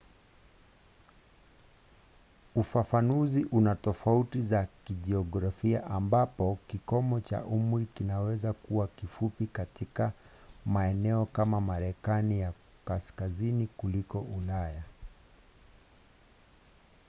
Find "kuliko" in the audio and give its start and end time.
13.67-14.19